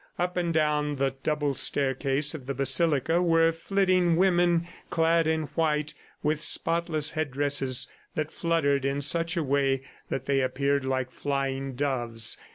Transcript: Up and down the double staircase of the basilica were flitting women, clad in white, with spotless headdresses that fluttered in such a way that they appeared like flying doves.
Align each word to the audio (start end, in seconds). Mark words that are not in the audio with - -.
Up 0.17 0.35
and 0.35 0.51
down 0.51 0.95
the 0.95 1.13
double 1.21 1.53
staircase 1.53 2.33
of 2.33 2.47
the 2.47 2.55
basilica 2.55 3.21
were 3.21 3.51
flitting 3.51 4.15
women, 4.15 4.67
clad 4.89 5.27
in 5.27 5.43
white, 5.53 5.93
with 6.23 6.41
spotless 6.41 7.11
headdresses 7.11 7.87
that 8.15 8.31
fluttered 8.31 8.83
in 8.83 9.03
such 9.03 9.37
a 9.37 9.43
way 9.43 9.83
that 10.09 10.25
they 10.25 10.41
appeared 10.41 10.85
like 10.85 11.11
flying 11.11 11.75
doves. 11.75 12.35